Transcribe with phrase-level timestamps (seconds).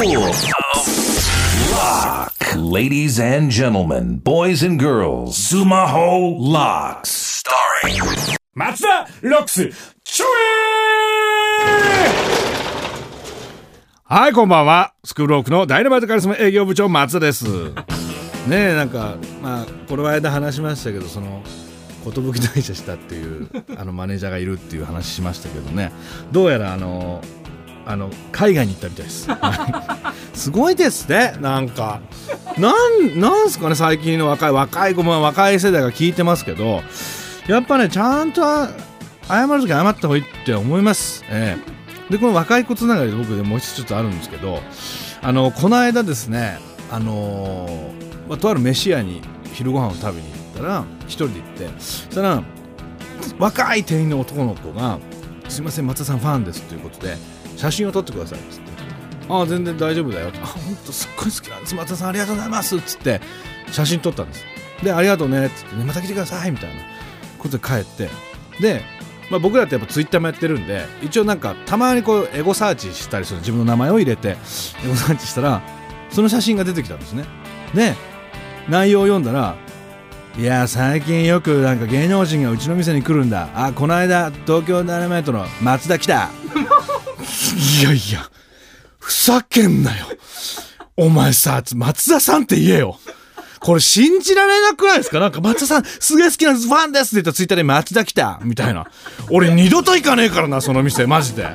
[0.00, 0.32] Lock.
[2.56, 7.42] Ladies and gentlemen, boys and girls, Sumaho Locks.
[7.44, 8.00] Starring
[8.54, 9.70] 松田ロックス
[10.02, 10.24] ちょ
[11.66, 11.68] え
[14.04, 14.94] はいこんばんは。
[15.04, 17.44] スクールロックのダイナマイトカリスマ営業部長松田です。
[17.44, 17.74] ね
[18.52, 21.42] えなんかまあこの間話しましたけどその
[22.06, 25.92] 寿退社したっていうあのマネージャーがいるっていう話しましたけどね。
[26.32, 27.20] どうやらあの
[27.86, 29.28] あの海外に行ったみたいです。
[30.34, 31.34] すごいですね。
[31.40, 32.00] なんか。
[32.58, 36.82] なんなんすかね最近の若い若い子も若い世代が聞いてますけど。
[37.46, 38.42] やっぱねちゃんと
[39.26, 41.58] 謝るとき謝った方がいいって思います、え
[42.08, 42.12] え。
[42.12, 44.60] でこの若い子つながりで僕でもう一つちょっとあるんですけど。
[45.22, 46.58] あのこの間ですね
[46.90, 49.20] あのーまあ、とある飯屋に
[49.52, 51.68] 昼ご飯を食べに行ったら一人で行って。
[51.78, 52.42] そしたら
[53.38, 54.98] 若い店員の男の子が
[55.48, 57.16] 「すいません松田さんファンです」ということで
[57.60, 58.70] 写真を撮ってくださいっつって
[59.28, 61.74] 「ああ全然大丈夫だよ」あ本当すっごい好きなんです。
[61.74, 63.20] 松田さんありがとうございます」っつって
[63.70, 64.44] 写真撮ったんです。
[64.82, 66.80] で「ありがとうね」っつって、ね「また来てください」みたいな
[67.38, 68.08] ことで帰って。
[68.60, 68.82] で、
[69.30, 74.36] まあ、僕らってやっぱツイッターもやってるんで一応なんかたまにこうエゴサーチしたりする自分の名前を入れて
[74.84, 75.62] エゴサーチしたら
[76.10, 77.24] その写真が出てきたんですね。
[77.74, 77.94] で
[78.68, 79.56] 内容を読んだら
[80.38, 83.48] いや最近よくなんか芸能人がうちの店に来るんだ。
[83.54, 86.30] あこの間東京ダイナマイトの松田来た。
[87.20, 88.28] いやいや
[88.98, 90.06] ふざけんなよ。
[90.96, 92.98] お前さ松田さんって言えよ。
[93.58, 95.20] これ信じられなくないですか？
[95.20, 98.86] なんか松田さんすげえ好きなファンですって言ったらツイッターで松田来たみたいな。
[99.30, 101.48] 俺二度と行かねえからなその店マジで。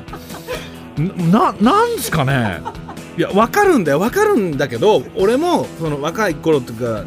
[0.98, 2.62] ななんですかね？
[3.18, 4.00] いや分かるんだよ。
[4.00, 7.04] 分かるんだけど俺もその若い頃とか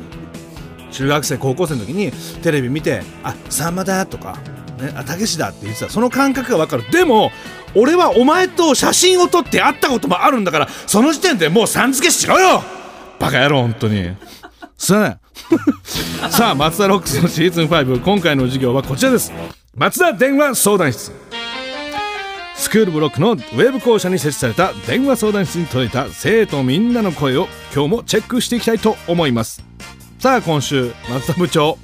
[0.90, 2.10] 中学生高校生の時に
[2.42, 4.38] テレビ見て「あさんまだ」とか
[4.78, 5.90] 「ね、あたけしだ」って言ってた。
[5.90, 6.84] その感覚が分かる。
[6.90, 7.30] でも
[7.74, 12.62] 俺はお前と写真を撮って会ったこともあるんだからその時点でもうさん付けしろよ！
[13.18, 14.14] バカ野郎本当に。
[14.76, 15.18] すいま
[16.22, 16.30] せん。
[16.30, 19.32] さあ松田ロックスのシーズン5今回の授業はこちらです。
[19.76, 21.12] 松田電話相談室。
[22.56, 29.62] スクールブロックのウェブ校舎に設置された電話相談室に届いた生徒みんなの声を今日もチェックしていきたいと思います。
[30.18, 31.78] さあ今週松田部長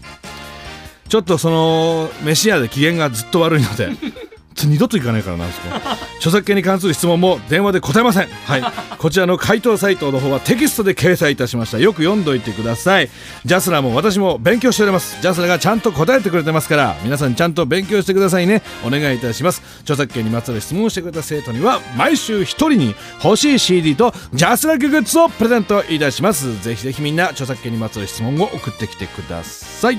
[1.14, 3.88] ちょっとその飯屋で機嫌がずっと悪いので
[4.66, 8.28] 二度と行かないからなんですか著作権に関する質問も電話で答えません。
[8.28, 8.62] はい。
[8.98, 11.78] こちらの回答サイトの方はテキストで掲載いたしました。
[11.78, 13.10] よく読んどいてください。
[13.44, 15.20] ジャスラーも私も勉強しております。
[15.20, 18.62] ジャスラーがちゃんと答えてくれてますから皆さんちゃんと勉強してくださいね。
[18.84, 19.62] お願いいたします。
[19.82, 26.62] 著作権にまつわる質問をしてくれた生徒には毎週一人に欲しい CD とジャスラグッズをプレゼントいたします。
[26.62, 29.98] ぜひぜひみんな著作権にまつわる質問を送ってきてください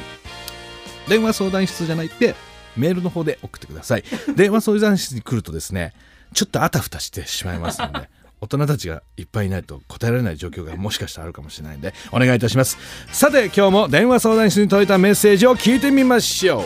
[1.08, 2.36] 電話相談室じゃないって
[2.76, 4.04] メールの方で送ってください。
[4.36, 5.94] 電話相談室に来るとですね
[6.34, 8.10] ちょっとあたふたしてしまいますので
[8.42, 12.78] 大人たちがいっぱいいないと答えられない状況がもしかしたらあるかもしれないんでお願いいたします。
[13.14, 16.64] さて今日も電話相談室に届いたメッセージを聞いてみましょう。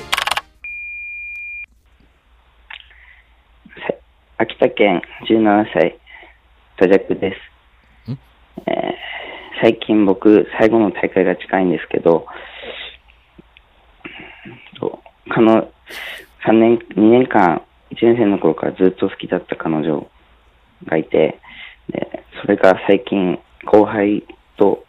[4.37, 5.97] 秋田県17歳、
[6.77, 7.35] トジャクで
[8.07, 8.11] す。
[8.65, 9.09] えー
[9.61, 12.25] 最近僕、最後の大会が近いんですけど、
[15.39, 15.71] と彼女
[16.45, 17.61] 3年、2年間、
[17.91, 20.07] 1年生の頃からずっと好きだった彼女
[20.85, 21.39] がいて、
[21.89, 24.23] でそれが最近、後輩
[24.57, 24.85] と、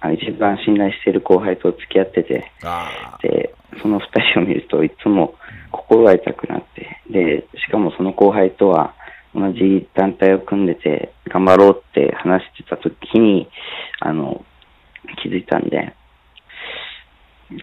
[0.00, 5.34] あ一番信頼している後輩と付き合ってて、あで、その二人を見るといつも
[5.70, 8.94] 心が痛くなって、で、しかもその後輩とは
[9.34, 13.48] 同じ団体を組んでて頑張ろうって話してた時に、
[14.00, 14.44] あの、
[15.22, 15.94] 気づいたんで、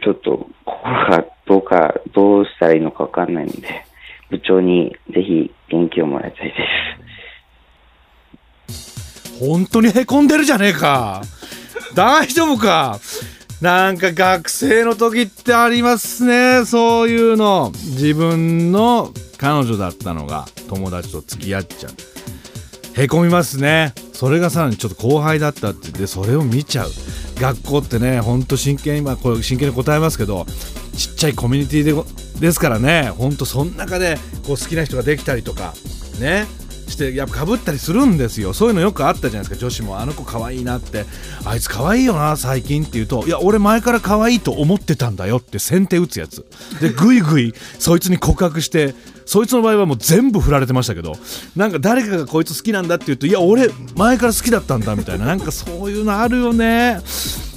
[0.04, 3.84] ちょっと心がどうか、どうしたらいいのかわかんないので、
[4.30, 6.54] 部長にぜひ元気をもらいたい
[8.68, 8.74] で
[9.34, 9.40] す。
[9.40, 11.24] 本当にへこんでるじゃねえか。
[11.96, 13.00] 大丈夫か。
[13.62, 16.66] なんか学生の時ってありますね。
[16.66, 17.72] そういうの。
[17.74, 21.92] 自分の彼女だったのが友達と付き合っちゃう。
[23.02, 23.96] へこみますね。
[24.14, 26.90] それがさらにちょっと後輩だったってでそれを見ちゃう。
[27.40, 30.46] 学校ってねほんと真剣今これ真剣に答えますけど
[31.00, 31.94] ちっちゃいコミュニティで
[32.42, 33.10] ですからね。
[33.18, 35.74] ほんとその中でこう好きな人ができたりとか
[36.20, 36.46] ね。
[36.90, 38.52] してやっぱかぶったりするんですよ。
[38.52, 39.56] そういうのよくあったじゃないですか。
[39.56, 41.06] 女子もあの子可愛いなって。
[41.46, 46.46] あいつ可愛いよな最近って言うといや俺前から可愛いと思ってたんだよって先手打つやつ。
[46.82, 51.14] でぐいぐいそいつに告白してそいつの場合はもう全部振られてましたけど
[51.56, 55.26] なんか誰かがこいつ好きなんだって言うといや俺前から好きだったんだみたいな。
[55.26, 57.00] なんかそういうのあるよね。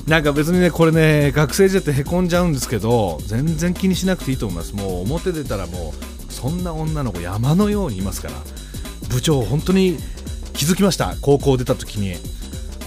[0.06, 4.74] なんか別にねこれね学生時代ってへこんじゃうんですけど全然気にしなくていいと思います。
[4.74, 5.94] もう表出たらも
[6.28, 8.34] うそんな女の子山のようにいますから
[9.08, 9.96] 部長本当に
[10.52, 11.14] 気づきました？
[11.20, 12.16] 高校出た時に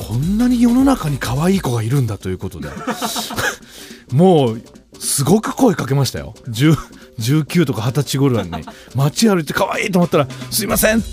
[0.08, 2.70] こんなに世の中に可愛い子がいるんだということで。
[4.12, 4.62] もう
[5.00, 6.36] すごく声かけましたよ。
[6.48, 8.52] 19とか20歳頃に。
[8.94, 11.04] 街歩いて可愛いと思ったら「すいません。